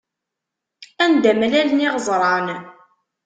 Anda 1.03 1.31
mlalen 1.37 1.79
yiɣeẓṛan. 1.83 2.47